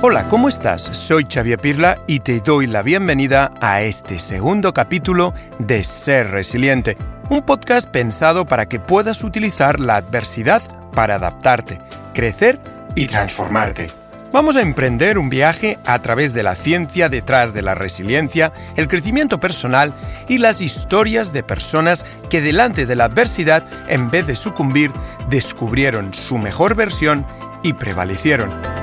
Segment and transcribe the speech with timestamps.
[0.00, 0.82] Hola, ¿cómo estás?
[0.82, 6.96] Soy Xavier Pirla y te doy la bienvenida a este segundo capítulo de Ser Resiliente,
[7.28, 11.80] un podcast pensado para que puedas utilizar la adversidad para adaptarte,
[12.14, 12.60] crecer
[12.94, 13.90] y transformarte.
[14.30, 18.86] Vamos a emprender un viaje a través de la ciencia detrás de la resiliencia, el
[18.86, 19.92] crecimiento personal
[20.28, 24.92] y las historias de personas que delante de la adversidad, en vez de sucumbir,
[25.28, 27.26] descubrieron su mejor versión
[27.64, 28.77] y prevalecieron.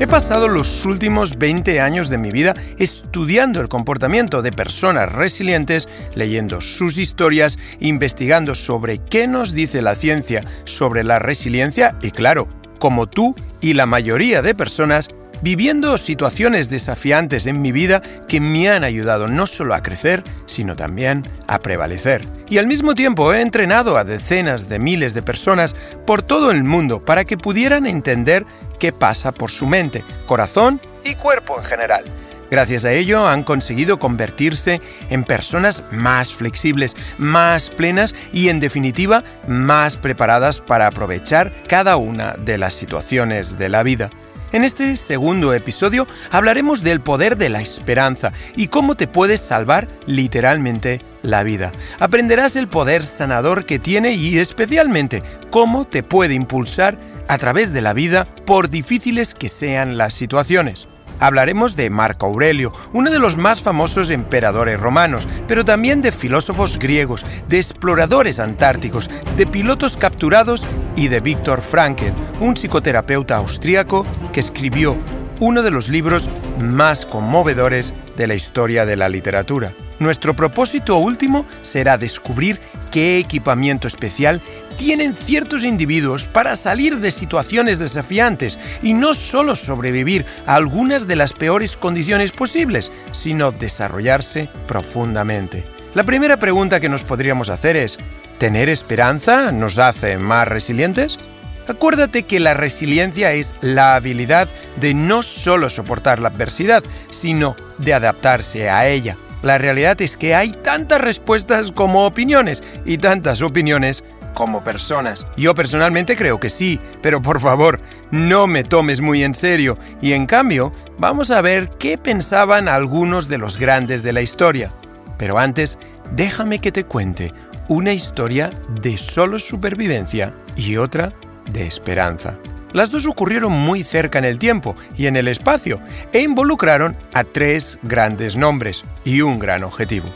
[0.00, 5.88] He pasado los últimos 20 años de mi vida estudiando el comportamiento de personas resilientes,
[6.14, 12.46] leyendo sus historias, investigando sobre qué nos dice la ciencia sobre la resiliencia y claro,
[12.78, 15.08] como tú y la mayoría de personas,
[15.42, 20.76] viviendo situaciones desafiantes en mi vida que me han ayudado no solo a crecer, sino
[20.76, 22.24] también a prevalecer.
[22.48, 25.74] Y al mismo tiempo he entrenado a decenas de miles de personas
[26.06, 28.44] por todo el mundo para que pudieran entender
[28.78, 32.04] qué pasa por su mente, corazón y cuerpo en general.
[32.50, 39.22] Gracias a ello han conseguido convertirse en personas más flexibles, más plenas y en definitiva
[39.46, 44.10] más preparadas para aprovechar cada una de las situaciones de la vida.
[44.50, 49.88] En este segundo episodio hablaremos del poder de la esperanza y cómo te puedes salvar
[50.06, 51.70] literalmente la vida.
[52.00, 57.82] Aprenderás el poder sanador que tiene y especialmente cómo te puede impulsar a través de
[57.82, 60.88] la vida por difíciles que sean las situaciones.
[61.20, 66.78] Hablaremos de Marco Aurelio, uno de los más famosos emperadores romanos, pero también de filósofos
[66.78, 70.66] griegos, de exploradores antárticos, de pilotos capturados
[70.96, 74.96] y de Viktor Frankl, un psicoterapeuta austríaco que escribió
[75.40, 79.72] uno de los libros más conmovedores de la historia de la literatura.
[79.98, 82.60] Nuestro propósito último será descubrir
[82.90, 84.42] qué equipamiento especial
[84.78, 91.16] tienen ciertos individuos para salir de situaciones desafiantes y no solo sobrevivir a algunas de
[91.16, 95.66] las peores condiciones posibles, sino desarrollarse profundamente.
[95.94, 97.98] La primera pregunta que nos podríamos hacer es,
[98.38, 101.18] ¿tener esperanza nos hace más resilientes?
[101.66, 107.94] Acuérdate que la resiliencia es la habilidad de no solo soportar la adversidad, sino de
[107.94, 109.16] adaptarse a ella.
[109.42, 114.02] La realidad es que hay tantas respuestas como opiniones y tantas opiniones
[114.38, 115.26] como personas.
[115.36, 117.80] Yo personalmente creo que sí, pero por favor,
[118.12, 119.76] no me tomes muy en serio.
[120.00, 124.72] Y en cambio, vamos a ver qué pensaban algunos de los grandes de la historia.
[125.18, 125.80] Pero antes,
[126.12, 127.34] déjame que te cuente
[127.66, 131.12] una historia de solo supervivencia y otra
[131.50, 132.38] de esperanza.
[132.72, 135.80] Las dos ocurrieron muy cerca en el tiempo y en el espacio
[136.12, 140.06] e involucraron a tres grandes nombres y un gran objetivo.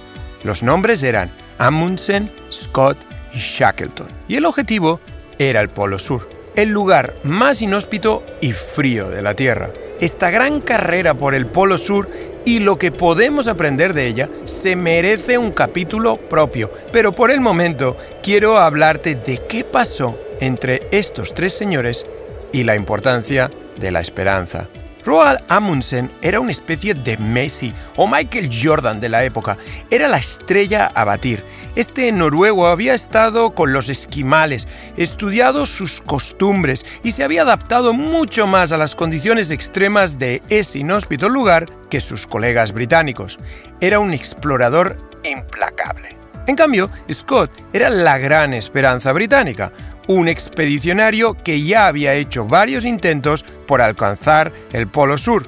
[0.44, 1.28] Los nombres eran
[1.58, 4.08] Amundsen, Scott y Shackleton.
[4.28, 5.00] Y el objetivo
[5.38, 9.70] era el Polo Sur, el lugar más inhóspito y frío de la Tierra.
[10.00, 12.08] Esta gran carrera por el Polo Sur
[12.44, 17.40] y lo que podemos aprender de ella se merece un capítulo propio, pero por el
[17.40, 22.06] momento quiero hablarte de qué pasó entre estos tres señores
[22.52, 24.68] y la importancia de la esperanza.
[25.04, 29.58] Roald Amundsen era una especie de Messi o Michael Jordan de la época.
[29.90, 31.42] Era la estrella a batir.
[31.74, 38.46] Este noruego había estado con los esquimales, estudiado sus costumbres y se había adaptado mucho
[38.46, 43.38] más a las condiciones extremas de ese inhóspito lugar que sus colegas británicos.
[43.80, 46.16] Era un explorador implacable.
[46.46, 49.70] En cambio, Scott era la gran esperanza británica,
[50.08, 55.46] un expedicionario que ya había hecho varios intentos por alcanzar el Polo Sur.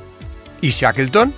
[0.61, 1.35] ¿Y Shackleton?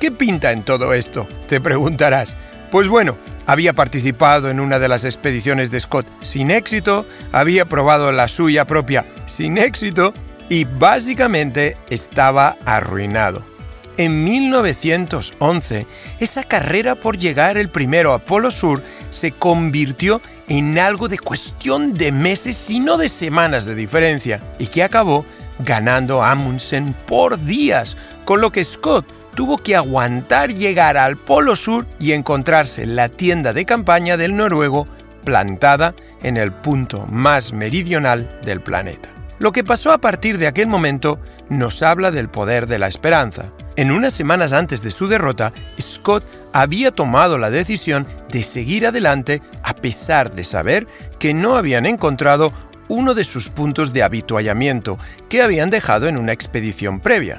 [0.00, 1.26] ¿Qué pinta en todo esto?
[1.46, 2.36] Te preguntarás.
[2.70, 8.12] Pues bueno, había participado en una de las expediciones de Scott sin éxito, había probado
[8.12, 10.12] la suya propia sin éxito
[10.48, 13.57] y básicamente estaba arruinado.
[13.98, 15.88] En 1911,
[16.20, 21.94] esa carrera por llegar el primero a Polo Sur se convirtió en algo de cuestión
[21.94, 25.26] de meses, sino de semanas de diferencia, y que acabó
[25.58, 29.04] ganando Amundsen por días, con lo que Scott
[29.34, 34.86] tuvo que aguantar llegar al Polo Sur y encontrarse la tienda de campaña del noruego
[35.24, 39.08] plantada en el punto más meridional del planeta.
[39.40, 41.18] Lo que pasó a partir de aquel momento
[41.48, 43.50] nos habla del poder de la esperanza.
[43.78, 49.40] En unas semanas antes de su derrota, Scott había tomado la decisión de seguir adelante
[49.62, 50.88] a pesar de saber
[51.20, 52.52] que no habían encontrado
[52.88, 54.98] uno de sus puntos de habituallamiento
[55.28, 57.38] que habían dejado en una expedición previa.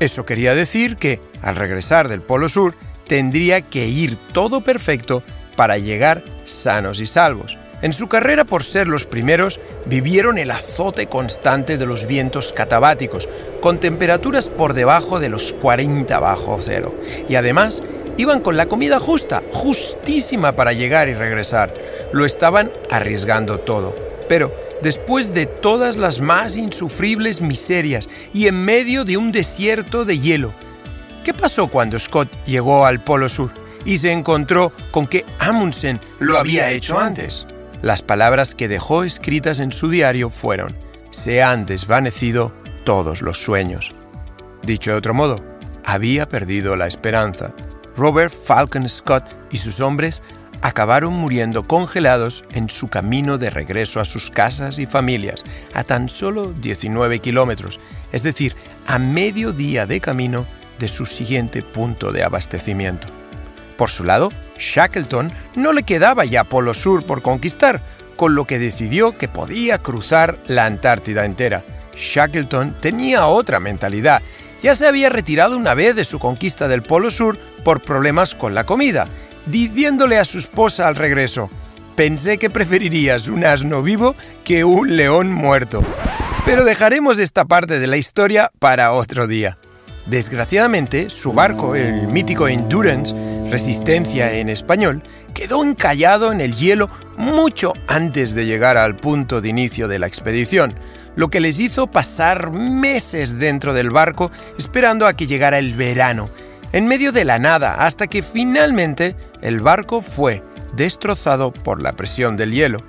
[0.00, 2.74] Eso quería decir que, al regresar del Polo Sur,
[3.06, 5.22] tendría que ir todo perfecto
[5.56, 7.58] para llegar sanos y salvos.
[7.82, 13.28] En su carrera por ser los primeros, vivieron el azote constante de los vientos catabáticos,
[13.60, 16.94] con temperaturas por debajo de los 40 bajo cero.
[17.28, 17.82] Y además,
[18.16, 21.74] iban con la comida justa, justísima para llegar y regresar.
[22.12, 23.94] Lo estaban arriesgando todo.
[24.26, 30.18] Pero, después de todas las más insufribles miserias y en medio de un desierto de
[30.18, 30.54] hielo,
[31.24, 33.52] ¿qué pasó cuando Scott llegó al Polo Sur
[33.84, 37.46] y se encontró con que Amundsen lo había hecho antes?
[37.82, 40.76] Las palabras que dejó escritas en su diario fueron,
[41.10, 42.52] se han desvanecido
[42.84, 43.94] todos los sueños.
[44.62, 45.44] Dicho de otro modo,
[45.84, 47.52] había perdido la esperanza.
[47.96, 50.22] Robert Falcon Scott y sus hombres
[50.62, 55.44] acabaron muriendo congelados en su camino de regreso a sus casas y familias,
[55.74, 57.78] a tan solo 19 kilómetros,
[58.12, 58.56] es decir,
[58.86, 60.46] a medio día de camino
[60.78, 63.08] de su siguiente punto de abastecimiento.
[63.76, 67.82] Por su lado, Shackleton no le quedaba ya Polo Sur por conquistar,
[68.16, 71.64] con lo que decidió que podía cruzar la Antártida entera.
[71.94, 74.22] Shackleton tenía otra mentalidad.
[74.62, 78.54] Ya se había retirado una vez de su conquista del Polo Sur por problemas con
[78.54, 79.06] la comida,
[79.46, 81.50] diciéndole a su esposa al regreso,
[81.94, 84.14] pensé que preferirías un asno vivo
[84.44, 85.84] que un león muerto.
[86.44, 89.58] Pero dejaremos esta parte de la historia para otro día.
[90.06, 93.14] Desgraciadamente, su barco, el mítico Endurance,
[93.50, 95.02] Resistencia en español,
[95.32, 100.06] quedó encallado en el hielo mucho antes de llegar al punto de inicio de la
[100.06, 100.74] expedición,
[101.14, 106.28] lo que les hizo pasar meses dentro del barco esperando a que llegara el verano,
[106.72, 110.42] en medio de la nada, hasta que finalmente el barco fue
[110.74, 112.82] destrozado por la presión del hielo.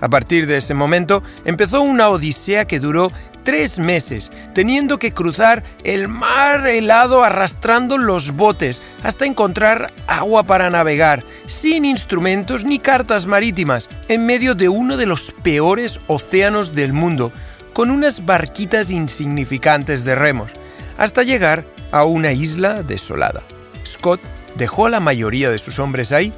[0.00, 3.12] A partir de ese momento empezó una odisea que duró
[3.48, 10.68] tres meses, teniendo que cruzar el mar helado arrastrando los botes hasta encontrar agua para
[10.68, 16.92] navegar, sin instrumentos ni cartas marítimas, en medio de uno de los peores océanos del
[16.92, 17.32] mundo,
[17.72, 20.52] con unas barquitas insignificantes de remos,
[20.98, 23.40] hasta llegar a una isla desolada.
[23.82, 24.20] Scott
[24.56, 26.34] dejó a la mayoría de sus hombres ahí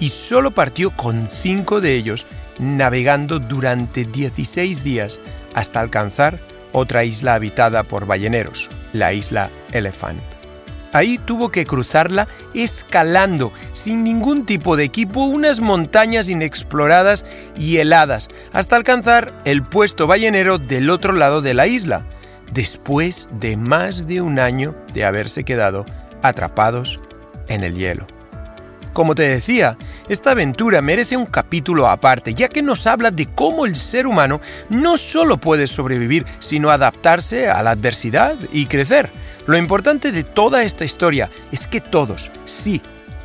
[0.00, 2.26] y solo partió con cinco de ellos
[2.58, 5.20] navegando durante 16 días
[5.54, 6.40] hasta alcanzar
[6.74, 10.20] otra isla habitada por balleneros, la isla Elephant.
[10.92, 17.24] Ahí tuvo que cruzarla escalando, sin ningún tipo de equipo, unas montañas inexploradas
[17.56, 22.06] y heladas, hasta alcanzar el puesto ballenero del otro lado de la isla,
[22.52, 25.84] después de más de un año de haberse quedado
[26.22, 27.00] atrapados
[27.48, 28.06] en el hielo.
[28.92, 29.76] Como te decía,
[30.08, 34.40] esta aventura merece un capítulo aparte, ya que nos habla de cómo el ser humano
[34.68, 39.10] no solo puede sobrevivir, sino adaptarse a la adversidad y crecer.
[39.46, 42.82] Lo importante de toda esta historia es que todos, sí,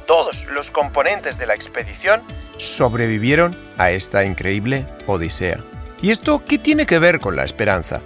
[0.08, 2.22] todos los componentes de la expedición
[2.58, 5.60] sobrevivieron a esta increíble odisea.
[6.02, 8.02] ¿Y esto qué tiene que ver con la esperanza?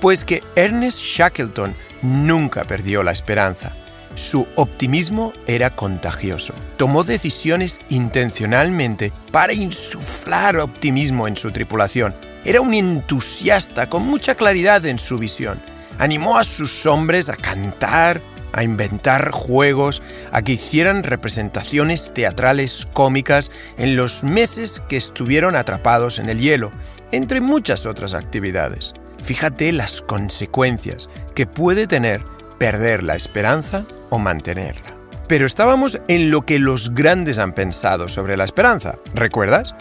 [0.00, 3.74] Pues que Ernest Shackleton nunca perdió la esperanza.
[4.14, 6.54] Su optimismo era contagioso.
[6.76, 12.14] Tomó decisiones intencionalmente para insuflar optimismo en su tripulación.
[12.44, 15.60] Era un entusiasta con mucha claridad en su visión.
[15.98, 18.20] Animó a sus hombres a cantar,
[18.52, 20.02] a inventar juegos,
[20.32, 26.70] a que hicieran representaciones teatrales cómicas en los meses que estuvieron atrapados en el hielo,
[27.12, 28.94] entre muchas otras actividades.
[29.22, 32.22] Fíjate las consecuencias que puede tener
[32.58, 34.96] perder la esperanza o mantenerla.
[35.28, 39.74] Pero estábamos en lo que los grandes han pensado sobre la esperanza, ¿recuerdas?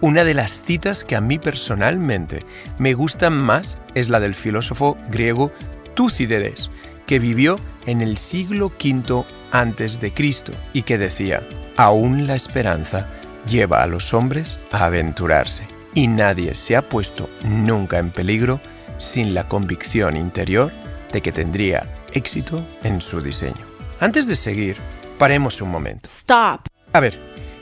[0.00, 2.44] Una de las citas que a mí personalmente
[2.78, 5.50] me gustan más es la del filósofo griego
[5.94, 6.70] Tucídides,
[7.06, 13.08] que vivió en el siglo V antes de Cristo y que decía: "Aún la esperanza
[13.46, 15.64] lleva a los hombres a aventurarse,
[15.94, 18.60] y nadie se ha puesto nunca en peligro
[18.98, 20.72] sin la convicción interior
[21.12, 23.66] de que tendría éxito en su diseño."
[24.00, 24.76] Antes de seguir,
[25.18, 26.08] paremos un momento.
[26.08, 26.66] Stop.
[26.92, 27.18] A ver,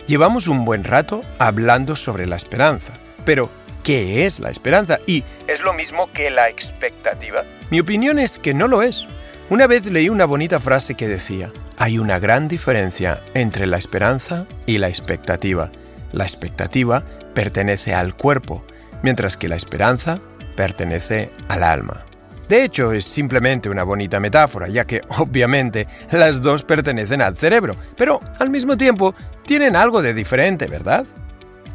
[0.06, 2.94] llevamos un buen rato hablando sobre la esperanza,
[3.24, 3.50] pero
[3.82, 4.98] ¿qué es la esperanza?
[5.06, 7.44] ¿Y es lo mismo que la expectativa?
[7.70, 9.06] Mi opinión es que no lo es.
[9.50, 14.46] Una vez leí una bonita frase que decía, hay una gran diferencia entre la esperanza
[14.66, 15.70] y la expectativa.
[16.12, 17.02] La expectativa
[17.34, 18.64] pertenece al cuerpo,
[19.02, 20.20] mientras que la esperanza
[20.56, 22.06] pertenece al alma.
[22.52, 27.76] De hecho, es simplemente una bonita metáfora, ya que obviamente las dos pertenecen al cerebro,
[27.96, 29.14] pero al mismo tiempo
[29.46, 31.06] tienen algo de diferente, ¿verdad?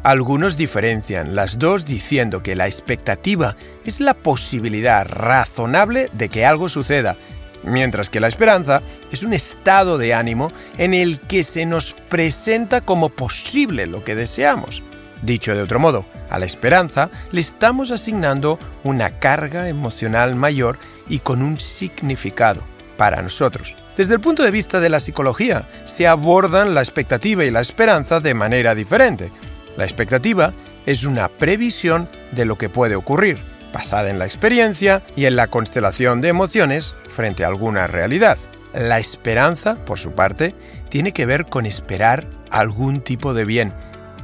[0.04, 6.68] Algunos diferencian las dos diciendo que la expectativa es la posibilidad razonable de que algo
[6.68, 7.16] suceda,
[7.64, 8.80] mientras que la esperanza
[9.10, 14.14] es un estado de ánimo en el que se nos presenta como posible lo que
[14.14, 14.84] deseamos.
[15.22, 21.18] Dicho de otro modo, a la esperanza le estamos asignando una carga emocional mayor y
[21.18, 22.62] con un significado
[22.96, 23.76] para nosotros.
[23.96, 28.20] Desde el punto de vista de la psicología, se abordan la expectativa y la esperanza
[28.20, 29.32] de manera diferente.
[29.76, 30.52] La expectativa
[30.86, 33.38] es una previsión de lo que puede ocurrir,
[33.72, 38.38] basada en la experiencia y en la constelación de emociones frente a alguna realidad.
[38.74, 40.54] La esperanza, por su parte,
[40.88, 43.74] tiene que ver con esperar algún tipo de bien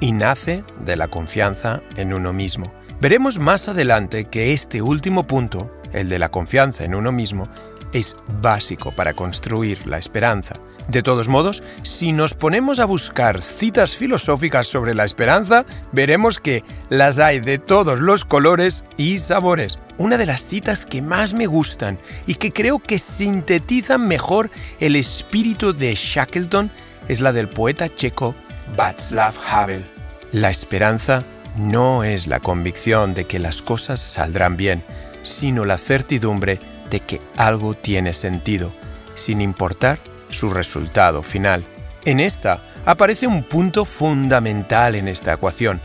[0.05, 2.75] y nace de la confianza en uno mismo.
[3.01, 7.49] Veremos más adelante que este último punto, el de la confianza en uno mismo,
[7.95, 10.57] es básico para construir la esperanza.
[10.89, 16.63] De todos modos, si nos ponemos a buscar citas filosóficas sobre la esperanza, veremos que
[16.91, 19.79] las hay de todos los colores y sabores.
[19.97, 24.97] Una de las citas que más me gustan y que creo que sintetizan mejor el
[24.97, 26.71] espíritu de Shackleton
[27.09, 28.35] es la del poeta checo
[28.77, 29.94] Václav Havel.
[30.35, 31.23] La esperanza
[31.57, 34.83] no es la convicción de que las cosas saldrán bien,
[35.23, 36.59] sino la certidumbre
[36.91, 38.73] de que algo tiene sentido,
[39.15, 40.01] sin importar
[40.31, 41.65] su resultado final.
[42.05, 45.81] En esta aparece un punto fundamental en esta ecuación,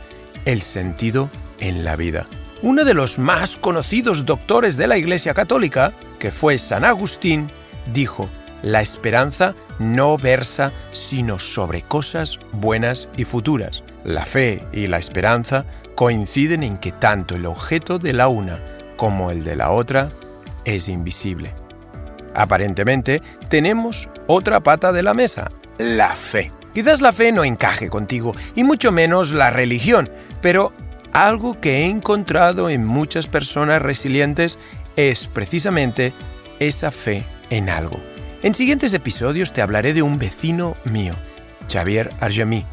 [0.45, 1.29] el sentido
[1.59, 2.25] en la vida.
[2.63, 7.51] Uno de los más conocidos doctores de la Iglesia Católica, que fue San Agustín,
[7.93, 8.31] dijo,
[8.63, 13.83] la esperanza no versa sino sobre cosas buenas y futuras.
[14.03, 15.65] La fe y la esperanza
[15.95, 18.63] coinciden en que tanto el objeto de la una
[18.95, 20.11] como el de la otra
[20.65, 21.53] es invisible.
[22.33, 26.51] Aparentemente, tenemos otra pata de la mesa, la fe.
[26.73, 30.09] Quizás la fe no encaje contigo, y mucho menos la religión,
[30.41, 30.71] pero
[31.11, 34.59] algo que he encontrado en muchas personas resilientes
[34.95, 36.13] es precisamente
[36.59, 37.99] esa fe en algo.
[38.43, 41.15] En siguientes episodios te hablaré de un vecino mío,
[41.69, 42.65] Xavier Arjami,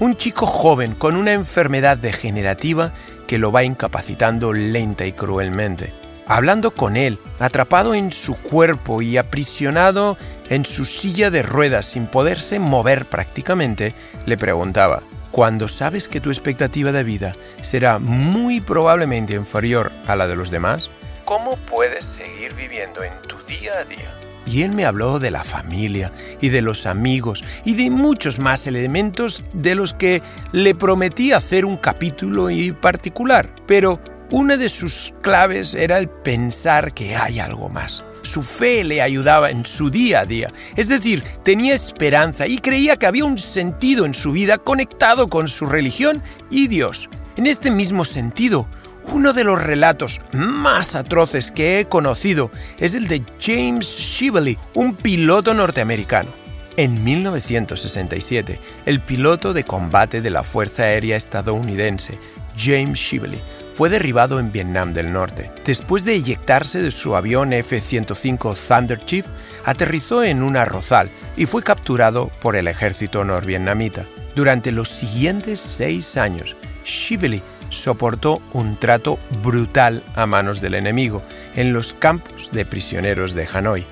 [0.00, 2.92] un chico joven con una enfermedad degenerativa
[3.26, 5.92] que lo va incapacitando lenta y cruelmente
[6.28, 10.16] hablando con él, atrapado en su cuerpo y aprisionado
[10.48, 13.94] en su silla de ruedas sin poderse mover prácticamente,
[14.26, 15.02] le preguntaba,
[15.32, 20.50] cuando sabes que tu expectativa de vida será muy probablemente inferior a la de los
[20.50, 20.90] demás,
[21.24, 24.27] ¿cómo puedes seguir viviendo en tu día a día?
[24.48, 28.66] Y él me habló de la familia y de los amigos y de muchos más
[28.66, 33.54] elementos de los que le prometí hacer un capítulo y particular.
[33.66, 34.00] Pero
[34.30, 38.02] una de sus claves era el pensar que hay algo más.
[38.22, 42.96] Su fe le ayudaba en su día a día, es decir, tenía esperanza y creía
[42.96, 47.08] que había un sentido en su vida conectado con su religión y Dios.
[47.36, 48.68] En este mismo sentido,
[49.12, 54.94] uno de los relatos más atroces que he conocido es el de James Shively, un
[54.94, 56.30] piloto norteamericano.
[56.76, 62.18] En 1967, el piloto de combate de la Fuerza Aérea estadounidense,
[62.56, 65.50] James Shively, fue derribado en Vietnam del Norte.
[65.64, 69.26] Después de eyectarse de su avión F-105 Thunder Chief,
[69.64, 74.06] aterrizó en un arrozal y fue capturado por el ejército norvietnamita.
[74.36, 81.22] Durante los siguientes seis años, Shively soportó un trato brutal a manos del enemigo
[81.54, 83.86] en los campos de prisioneros de Hanoi.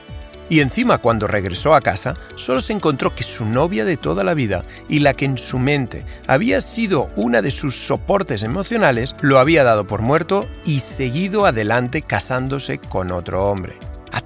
[0.49, 4.35] Y encima cuando regresó a casa, solo se encontró que su novia de toda la
[4.35, 9.41] vida y la que en su mente había sido una de sus soportes emocionales, lo
[9.41, 13.77] había dado por muerto y seguido adelante casándose con otro hombre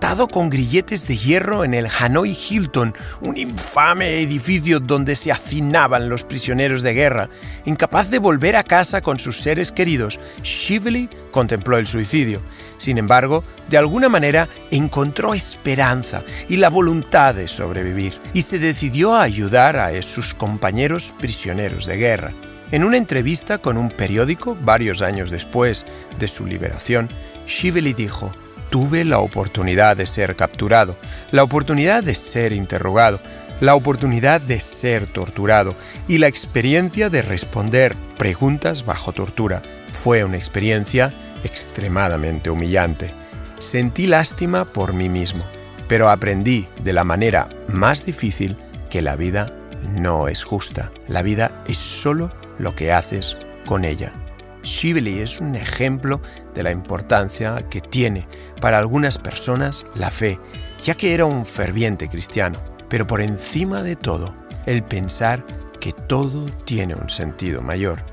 [0.01, 6.09] atado con grilletes de hierro en el Hanoi Hilton, un infame edificio donde se hacinaban
[6.09, 7.29] los prisioneros de guerra.
[7.67, 12.41] Incapaz de volver a casa con sus seres queridos, Shively contempló el suicidio.
[12.79, 19.15] Sin embargo, de alguna manera encontró esperanza y la voluntad de sobrevivir, y se decidió
[19.15, 22.33] a ayudar a sus compañeros prisioneros de guerra.
[22.71, 25.85] En una entrevista con un periódico varios años después
[26.19, 27.11] de su liberación,
[27.47, 28.33] Shively dijo,
[28.71, 30.97] tuve la oportunidad de ser capturado,
[31.31, 33.21] la oportunidad de ser interrogado,
[33.61, 35.75] la oportunidad de ser torturado
[36.09, 39.63] y la experiencia de responder preguntas bajo tortura.
[39.89, 41.13] Fue una experiencia
[41.45, 43.13] extremadamente humillante.
[43.59, 45.45] Sentí lástima por mí mismo,
[45.89, 48.57] pero aprendí de la manera más difícil
[48.89, 49.53] que la vida
[49.89, 50.91] no es justa.
[51.09, 53.37] La vida es solo lo que haces
[53.67, 54.13] con ella.
[54.63, 56.21] Shively es un ejemplo
[56.55, 58.27] de la importancia que tiene
[58.61, 60.39] para algunas personas la fe,
[60.83, 64.35] ya que era un ferviente cristiano, pero por encima de todo,
[64.67, 65.45] el pensar
[65.81, 68.05] que todo tiene un sentido mayor.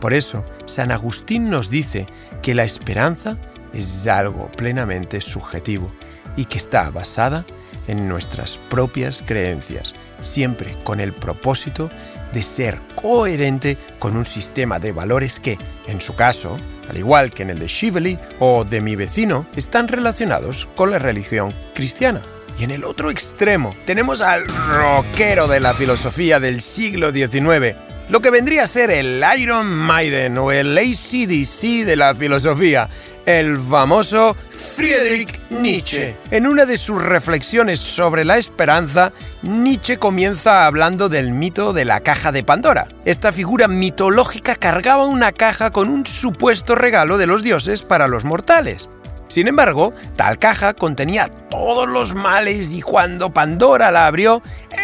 [0.00, 2.06] Por eso, San Agustín nos dice
[2.42, 3.38] que la esperanza
[3.72, 5.90] es algo plenamente subjetivo
[6.36, 7.46] y que está basada
[7.86, 11.90] en nuestras propias creencias, siempre con el propósito
[12.32, 16.56] de ser coherente con un sistema de valores que, en su caso,
[16.88, 20.98] al igual que en el de Shively o de mi vecino, están relacionados con la
[20.98, 22.22] religión cristiana.
[22.58, 27.76] Y en el otro extremo tenemos al rockero de la filosofía del siglo XIX,
[28.12, 32.90] lo que vendría a ser el Iron Maiden o el ACDC de la filosofía,
[33.24, 36.14] el famoso Friedrich Nietzsche.
[36.30, 42.00] En una de sus reflexiones sobre la esperanza, Nietzsche comienza hablando del mito de la
[42.00, 42.86] caja de Pandora.
[43.06, 48.26] Esta figura mitológica cargaba una caja con un supuesto regalo de los dioses para los
[48.26, 48.90] mortales.
[49.32, 54.42] Sin embargo, tal caja contenía todos los males y cuando Pandora la abrió,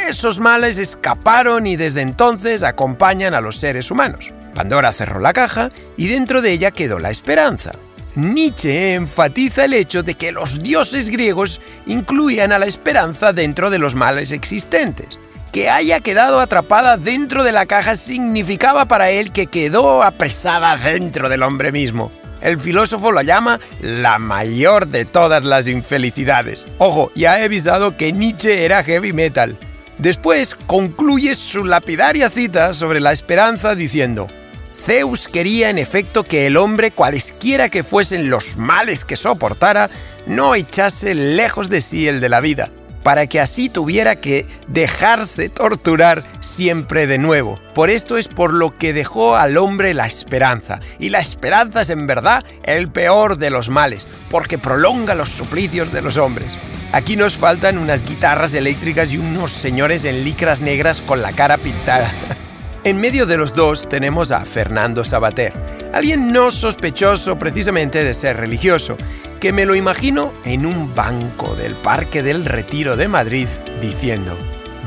[0.09, 4.31] esos males escaparon y desde entonces acompañan a los seres humanos.
[4.55, 7.73] Pandora cerró la caja y dentro de ella quedó la esperanza.
[8.15, 13.79] Nietzsche enfatiza el hecho de que los dioses griegos incluían a la esperanza dentro de
[13.79, 15.19] los males existentes.
[15.53, 21.29] Que haya quedado atrapada dentro de la caja significaba para él que quedó apresada dentro
[21.29, 22.11] del hombre mismo.
[22.41, 26.67] El filósofo lo llama la mayor de todas las infelicidades.
[26.79, 29.59] Ojo, ya he avisado que Nietzsche era heavy metal.
[29.99, 34.29] Después concluye su lapidaria cita sobre la esperanza diciendo,
[34.77, 39.91] Zeus quería en efecto que el hombre, cualesquiera que fuesen los males que soportara,
[40.27, 42.71] no echase lejos de sí el de la vida
[43.09, 47.59] para que así tuviera que dejarse torturar siempre de nuevo.
[47.75, 50.81] Por esto es por lo que dejó al hombre la esperanza.
[50.99, 55.91] Y la esperanza es en verdad el peor de los males, porque prolonga los suplicios
[55.91, 56.55] de los hombres.
[56.93, 61.57] Aquí nos faltan unas guitarras eléctricas y unos señores en licras negras con la cara
[61.57, 62.13] pintada.
[62.85, 65.53] En medio de los dos tenemos a Fernando Sabater,
[65.93, 68.97] alguien no sospechoso precisamente de ser religioso,
[69.41, 73.49] que me lo imagino en un banco del Parque del Retiro de Madrid
[73.81, 74.37] diciendo,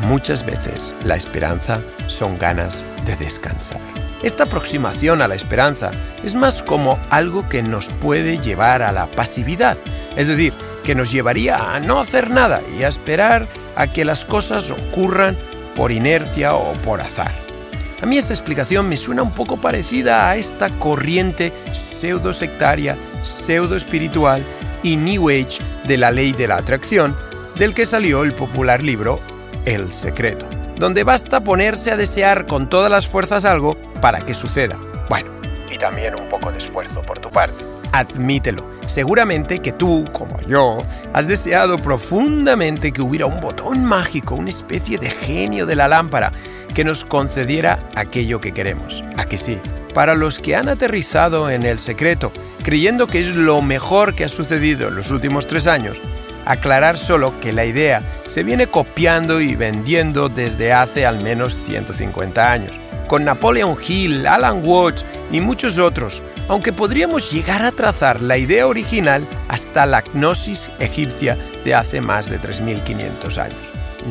[0.07, 3.79] muchas veces la esperanza son ganas de descansar.
[4.23, 5.91] Esta aproximación a la esperanza
[6.23, 9.77] es más como algo que nos puede llevar a la pasividad,
[10.15, 10.53] es decir,
[10.83, 15.37] que nos llevaría a no hacer nada y a esperar a que las cosas ocurran
[15.75, 17.50] por inercia o por azar.
[18.01, 23.75] A mí esa explicación me suena un poco parecida a esta corriente pseudo sectaria, pseudo
[23.75, 24.43] espiritual
[24.81, 27.15] y New Age de la ley de la atracción,
[27.59, 29.19] del que salió el popular libro
[29.65, 34.79] El secreto, donde basta ponerse a desear con todas las fuerzas algo para que suceda.
[35.07, 35.29] Bueno,
[35.71, 37.63] y también un poco de esfuerzo por tu parte.
[37.91, 40.77] Admítelo, seguramente que tú, como yo,
[41.13, 46.31] has deseado profundamente que hubiera un botón mágico, una especie de genio de la lámpara,
[46.71, 49.03] que nos concediera aquello que queremos.
[49.17, 49.59] ¿A que sí?
[49.93, 52.31] Para los que han aterrizado en el secreto,
[52.63, 55.99] creyendo que es lo mejor que ha sucedido en los últimos tres años,
[56.45, 62.51] aclarar solo que la idea se viene copiando y vendiendo desde hace al menos 150
[62.51, 68.37] años, con Napoleon Hill, Alan Watts y muchos otros, aunque podríamos llegar a trazar la
[68.37, 73.59] idea original hasta la gnosis egipcia de hace más de 3.500 años.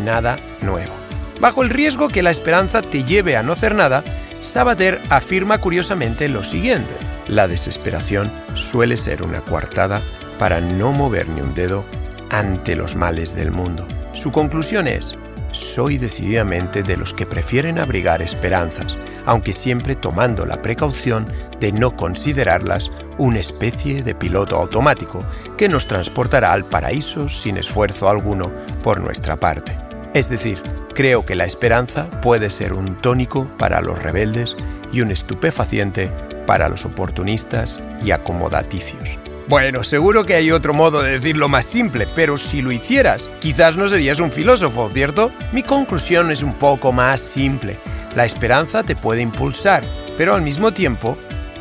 [0.04, 1.09] Nada nuevo.
[1.40, 4.04] Bajo el riesgo que la esperanza te lleve a no hacer nada,
[4.40, 6.94] Sabater afirma curiosamente lo siguiente.
[7.28, 10.02] La desesperación suele ser una coartada
[10.38, 11.84] para no mover ni un dedo
[12.30, 13.86] ante los males del mundo.
[14.12, 15.16] Su conclusión es,
[15.52, 21.26] soy decididamente de los que prefieren abrigar esperanzas, aunque siempre tomando la precaución
[21.58, 25.24] de no considerarlas una especie de piloto automático
[25.56, 29.76] que nos transportará al paraíso sin esfuerzo alguno por nuestra parte.
[30.14, 30.60] Es decir,
[30.94, 34.56] Creo que la esperanza puede ser un tónico para los rebeldes
[34.92, 36.10] y un estupefaciente
[36.46, 39.18] para los oportunistas y acomodaticios.
[39.48, 43.76] Bueno, seguro que hay otro modo de decirlo más simple, pero si lo hicieras, quizás
[43.76, 45.32] no serías un filósofo, ¿cierto?
[45.52, 47.76] Mi conclusión es un poco más simple.
[48.14, 49.84] La esperanza te puede impulsar,
[50.16, 51.16] pero al mismo tiempo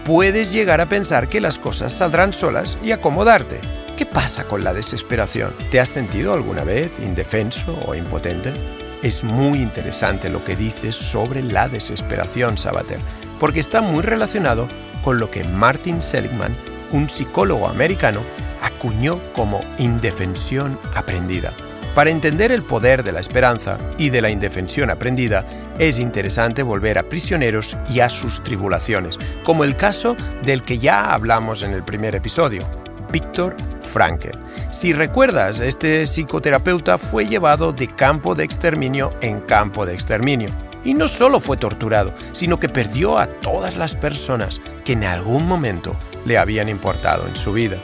[0.06, 3.60] puedes llegar a pensar que las cosas saldrán solas y acomodarte.
[3.96, 5.54] ¿Qué pasa con la desesperación?
[5.72, 8.54] ¿Te has sentido alguna vez indefenso o impotente?
[9.02, 13.00] Es muy interesante lo que dices sobre la desesperación, Sabater,
[13.40, 14.68] porque está muy relacionado
[15.02, 16.54] con lo que Martin Seligman,
[16.92, 18.24] un psicólogo americano,
[18.62, 21.54] acuñó como indefensión aprendida.
[21.96, 25.46] Para entender el poder de la esperanza y de la indefensión aprendida,
[25.80, 31.14] es interesante volver a prisioneros y a sus tribulaciones, como el caso del que ya
[31.14, 32.68] hablamos en el primer episodio,
[33.12, 34.38] Víctor Frankel.
[34.72, 40.50] Si recuerdas, este psicoterapeuta fue llevado de campo de exterminio en campo de exterminio.
[40.84, 45.45] Y no solo fue torturado, sino que perdió a todas las personas que en algún
[45.45, 45.95] momento
[46.26, 47.78] le habían importado en su vida.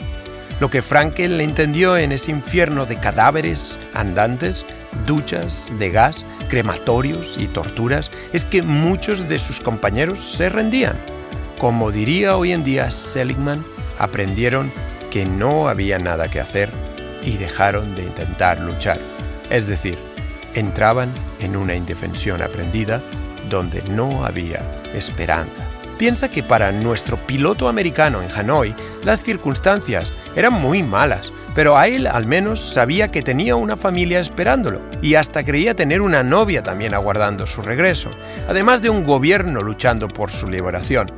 [0.61, 4.65] Lo que Frankel entendió en ese infierno de cadáveres andantes,
[5.05, 10.97] duchas de gas, crematorios y torturas es que muchos de sus compañeros se rendían.
[11.59, 13.65] Como diría hoy en día Seligman,
[13.99, 14.71] aprendieron
[15.15, 16.69] que no había nada que hacer
[17.23, 18.99] y dejaron de intentar luchar.
[19.49, 19.97] Es decir,
[20.53, 23.01] entraban en una indefensión aprendida
[23.49, 24.59] donde no había
[24.93, 25.63] esperanza.
[25.97, 28.75] Piensa que para nuestro piloto americano en Hanoi
[29.05, 34.19] las circunstancias eran muy malas, pero a él al menos sabía que tenía una familia
[34.19, 38.11] esperándolo y hasta creía tener una novia también aguardando su regreso,
[38.49, 41.09] además de un gobierno luchando por su liberación.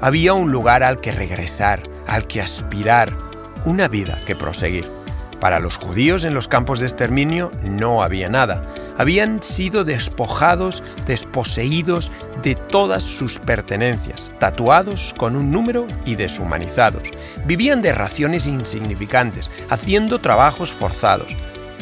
[0.00, 3.25] Había un lugar al que regresar, al que aspirar,
[3.66, 4.88] una vida que proseguir.
[5.40, 8.66] Para los judíos en los campos de exterminio no había nada.
[8.96, 12.10] Habían sido despojados, desposeídos
[12.42, 17.10] de todas sus pertenencias, tatuados con un número y deshumanizados.
[17.44, 21.36] Vivían de raciones insignificantes, haciendo trabajos forzados.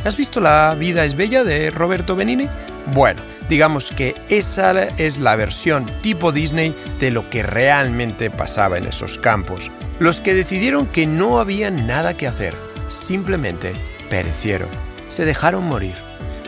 [0.04, 2.48] ¿Has visto La vida es bella de Roberto Benini?
[2.92, 8.84] Bueno, digamos que esa es la versión tipo Disney de lo que realmente pasaba en
[8.84, 9.70] esos campos.
[9.98, 12.54] Los que decidieron que no había nada que hacer,
[12.88, 13.72] simplemente
[14.10, 14.68] perecieron,
[15.08, 15.94] se dejaron morir.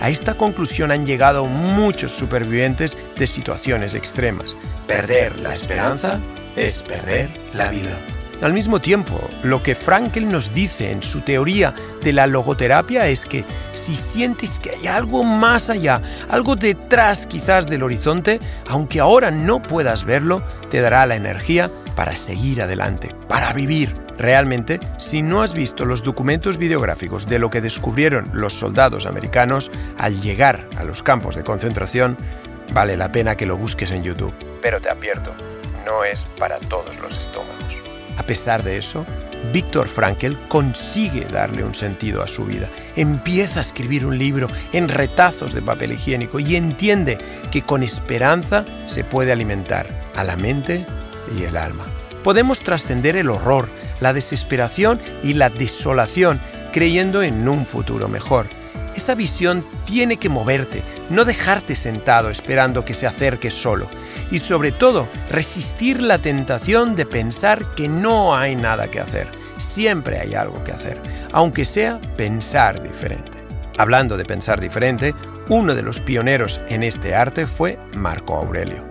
[0.00, 4.54] A esta conclusión han llegado muchos supervivientes de situaciones extremas.
[4.86, 6.20] Perder la esperanza
[6.54, 7.98] es perder la vida.
[8.42, 11.72] Al mismo tiempo, lo que Frankel nos dice en su teoría
[12.02, 17.70] de la logoterapia es que si sientes que hay algo más allá, algo detrás quizás
[17.70, 23.54] del horizonte, aunque ahora no puedas verlo, te dará la energía para seguir adelante, para
[23.54, 23.96] vivir.
[24.18, 29.70] Realmente, si no has visto los documentos videográficos de lo que descubrieron los soldados americanos
[29.96, 32.18] al llegar a los campos de concentración,
[32.72, 34.34] vale la pena que lo busques en YouTube.
[34.60, 35.34] Pero te advierto,
[35.86, 37.85] no es para todos los estómagos.
[38.16, 39.04] A pesar de eso,
[39.52, 42.68] Víctor Frankel consigue darle un sentido a su vida.
[42.96, 47.18] Empieza a escribir un libro en retazos de papel higiénico y entiende
[47.50, 50.86] que con esperanza se puede alimentar a la mente
[51.36, 51.84] y el alma.
[52.24, 53.68] Podemos trascender el horror,
[54.00, 56.40] la desesperación y la desolación
[56.72, 58.48] creyendo en un futuro mejor.
[58.96, 63.88] Esa visión tiene que moverte, no dejarte sentado esperando que se acerque solo
[64.30, 69.28] y sobre todo resistir la tentación de pensar que no hay nada que hacer.
[69.58, 71.00] Siempre hay algo que hacer,
[71.32, 73.38] aunque sea pensar diferente.
[73.78, 75.14] Hablando de pensar diferente,
[75.50, 78.82] uno de los pioneros en este arte fue Marco Aurelio.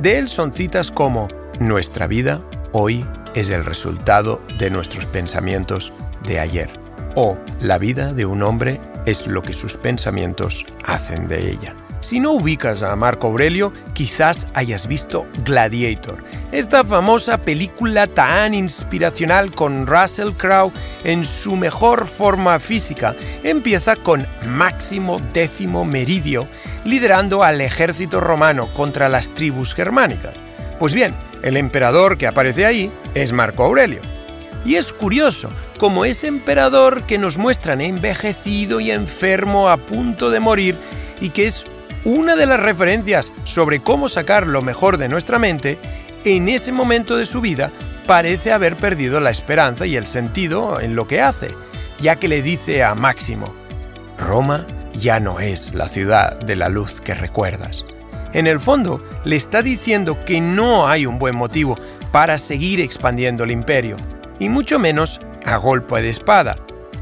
[0.00, 1.28] De él son citas como
[1.60, 2.40] Nuestra vida
[2.72, 5.92] hoy es el resultado de nuestros pensamientos
[6.26, 6.70] de ayer.
[7.14, 11.74] O la vida de un hombre es lo que sus pensamientos hacen de ella.
[12.02, 19.52] Si no ubicas a Marco Aurelio, quizás hayas visto Gladiator, esta famosa película tan inspiracional
[19.52, 20.72] con Russell Crowe
[21.04, 23.14] en su mejor forma física.
[23.44, 26.48] Empieza con Máximo Décimo Meridio
[26.84, 30.34] liderando al ejército romano contra las tribus germánicas.
[30.80, 34.00] Pues bien, el emperador que aparece ahí es Marco Aurelio.
[34.64, 40.40] Y es curioso, como ese emperador que nos muestran envejecido y enfermo a punto de
[40.40, 40.78] morir
[41.20, 41.66] y que es
[42.04, 45.78] una de las referencias sobre cómo sacar lo mejor de nuestra mente,
[46.24, 47.70] en ese momento de su vida
[48.06, 51.50] parece haber perdido la esperanza y el sentido en lo que hace,
[52.00, 53.54] ya que le dice a Máximo,
[54.18, 57.84] Roma ya no es la ciudad de la luz que recuerdas.
[58.32, 61.78] En el fondo, le está diciendo que no hay un buen motivo
[62.12, 63.96] para seguir expandiendo el imperio,
[64.42, 66.56] y mucho menos a golpe de espada.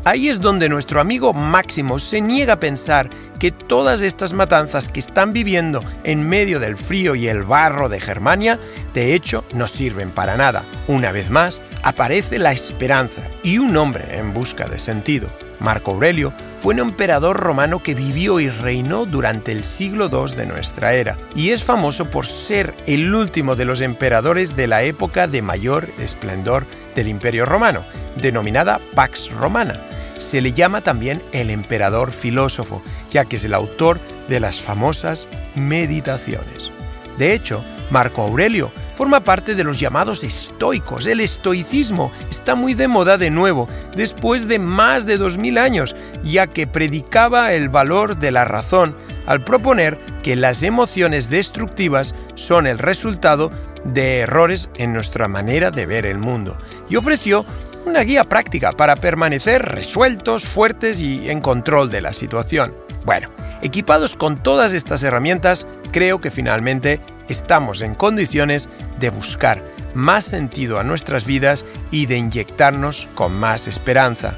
[0.05, 5.01] Ahí es donde nuestro amigo Máximo se niega a pensar que todas estas matanzas que
[5.01, 8.59] están viviendo en medio del frío y el barro de Germania,
[8.93, 10.65] de hecho, no sirven para nada.
[10.87, 15.31] Una vez más, aparece la esperanza y un hombre en busca de sentido.
[15.61, 20.47] Marco Aurelio fue un emperador romano que vivió y reinó durante el siglo II de
[20.47, 25.27] nuestra era, y es famoso por ser el último de los emperadores de la época
[25.27, 27.85] de mayor esplendor del Imperio Romano,
[28.17, 29.81] denominada Pax Romana.
[30.19, 35.29] Se le llama también el emperador filósofo, ya que es el autor de las famosas
[35.55, 36.71] meditaciones.
[37.17, 41.07] De hecho, Marco Aurelio forma parte de los llamados estoicos.
[41.07, 46.47] El estoicismo está muy de moda de nuevo, después de más de 2000 años, ya
[46.47, 48.95] que predicaba el valor de la razón
[49.27, 53.51] al proponer que las emociones destructivas son el resultado
[53.85, 56.57] de errores en nuestra manera de ver el mundo,
[56.89, 57.45] y ofreció
[57.87, 62.75] una guía práctica para permanecer resueltos, fuertes y en control de la situación.
[63.05, 63.31] Bueno,
[63.63, 69.65] equipados con todas estas herramientas, creo que finalmente estamos en condiciones de buscar
[69.95, 74.37] más sentido a nuestras vidas y de inyectarnos con más esperanza.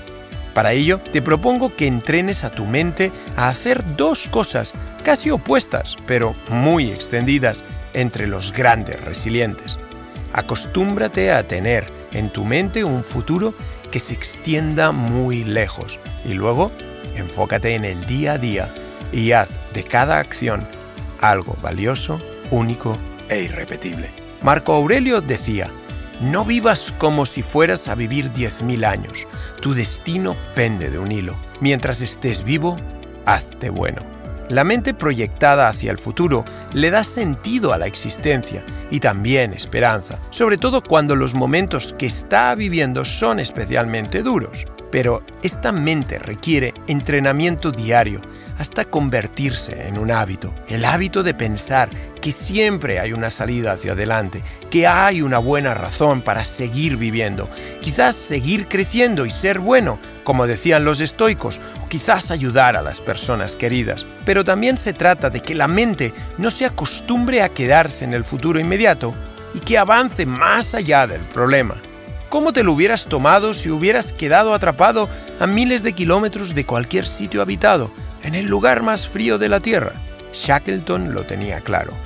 [0.55, 5.96] Para ello, te propongo que entrenes a tu mente a hacer dos cosas casi opuestas,
[6.07, 9.78] pero muy extendidas, entre los grandes resilientes.
[10.33, 13.55] Acostúmbrate a tener en tu mente un futuro
[13.90, 16.72] que se extienda muy lejos y luego
[17.14, 18.74] enfócate en el día a día
[19.12, 20.66] y haz de cada acción
[21.20, 24.11] algo valioso, único e irrepetible.
[24.42, 25.70] Marco Aurelio decía,
[26.20, 29.26] no vivas como si fueras a vivir 10.000 años.
[29.61, 31.37] Tu destino pende de un hilo.
[31.61, 32.76] Mientras estés vivo,
[33.24, 34.12] hazte bueno.
[34.52, 40.18] La mente proyectada hacia el futuro le da sentido a la existencia y también esperanza,
[40.28, 44.66] sobre todo cuando los momentos que está viviendo son especialmente duros.
[44.90, 48.20] Pero esta mente requiere entrenamiento diario
[48.58, 50.54] hasta convertirse en un hábito.
[50.68, 51.88] El hábito de pensar
[52.20, 57.50] que siempre hay una salida hacia adelante, que hay una buena razón para seguir viviendo,
[57.80, 63.00] quizás seguir creciendo y ser bueno, como decían los estoicos, o quizás ayudar a las
[63.00, 64.06] personas queridas.
[64.24, 68.24] Pero también se trata de que la mente no se acostumbre a quedarse en el
[68.24, 69.14] futuro inmediato
[69.54, 71.74] y que avance más allá del problema.
[72.32, 77.04] ¿Cómo te lo hubieras tomado si hubieras quedado atrapado a miles de kilómetros de cualquier
[77.04, 79.92] sitio habitado, en el lugar más frío de la Tierra?
[80.32, 81.96] Shackleton lo tenía claro.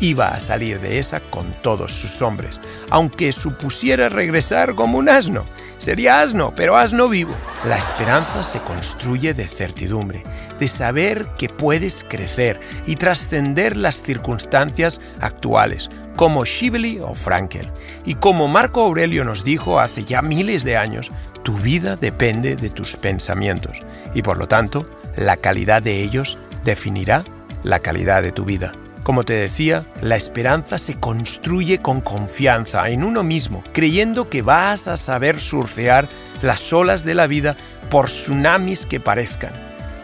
[0.00, 2.58] Iba a salir de esa con todos sus hombres,
[2.90, 5.46] aunque supusiera regresar como un asno.
[5.78, 7.34] Sería asno, pero asno vivo.
[7.64, 10.24] La esperanza se construye de certidumbre,
[10.58, 17.70] de saber que puedes crecer y trascender las circunstancias actuales, como Shively o Frankel.
[18.04, 21.12] Y como Marco Aurelio nos dijo hace ya miles de años,
[21.44, 23.80] tu vida depende de tus pensamientos
[24.14, 27.24] y por lo tanto, la calidad de ellos definirá
[27.62, 28.72] la calidad de tu vida.
[29.02, 34.88] Como te decía, la esperanza se construye con confianza en uno mismo, creyendo que vas
[34.88, 36.08] a saber surfear
[36.40, 37.54] las olas de la vida
[37.90, 39.52] por tsunamis que parezcan.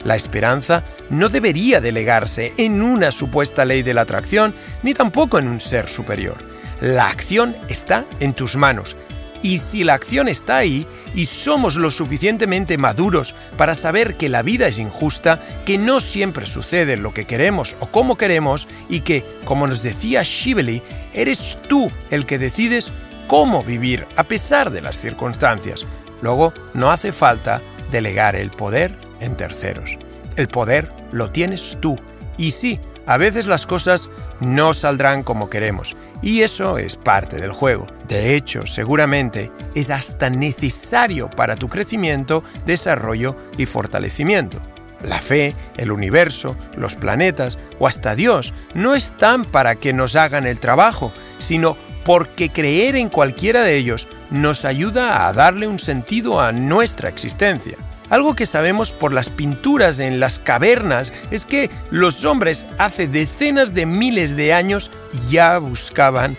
[0.05, 5.49] La esperanza no debería delegarse en una supuesta ley de la atracción, ni tampoco en
[5.49, 6.42] un ser superior.
[6.81, 8.96] La acción está en tus manos.
[9.42, 14.42] Y si la acción está ahí y somos lo suficientemente maduros para saber que la
[14.42, 19.24] vida es injusta, que no siempre sucede lo que queremos o como queremos y que,
[19.44, 22.92] como nos decía Shively, eres tú el que decides
[23.29, 25.87] cómo vivir a pesar de las circunstancias.
[26.20, 29.98] Luego, no hace falta delegar el poder en terceros.
[30.37, 31.98] El poder lo tienes tú.
[32.37, 37.53] Y sí, a veces las cosas no saldrán como queremos, y eso es parte del
[37.53, 37.87] juego.
[38.09, 44.62] De hecho, seguramente es hasta necesario para tu crecimiento, desarrollo y fortalecimiento.
[45.03, 50.46] La fe, el universo, los planetas o hasta Dios no están para que nos hagan
[50.46, 56.40] el trabajo, sino porque creer en cualquiera de ellos nos ayuda a darle un sentido
[56.40, 57.76] a nuestra existencia.
[58.11, 63.73] Algo que sabemos por las pinturas en las cavernas es que los hombres hace decenas
[63.73, 64.90] de miles de años
[65.31, 66.37] ya buscaban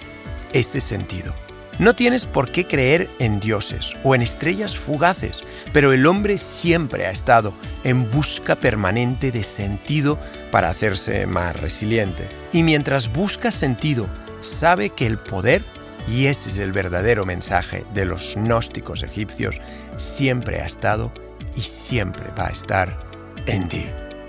[0.51, 1.33] ese sentido.
[1.79, 5.39] No tienes por qué creer en dioses o en estrellas fugaces,
[5.71, 7.53] pero el hombre siempre ha estado
[7.85, 10.19] en busca permanente de sentido
[10.51, 12.27] para hacerse más resiliente.
[12.51, 14.09] Y mientras busca sentido,
[14.41, 15.63] sabe que el poder,
[16.07, 19.61] y ese es el verdadero mensaje de los gnósticos egipcios,
[19.95, 21.13] siempre ha estado
[21.55, 22.97] y siempre va a estar
[23.45, 23.85] en ti.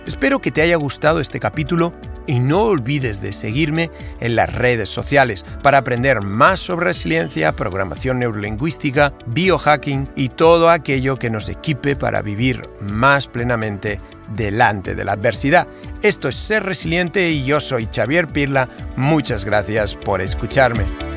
[0.06, 1.94] Espero que te haya gustado este capítulo
[2.26, 8.18] y no olvides de seguirme en las redes sociales para aprender más sobre resiliencia, programación
[8.18, 14.00] neurolingüística, biohacking y todo aquello que nos equipe para vivir más plenamente
[14.34, 15.66] delante de la adversidad.
[16.02, 18.68] Esto es Ser Resiliente y yo soy Xavier Pirla.
[18.96, 21.11] Muchas gracias por escucharme.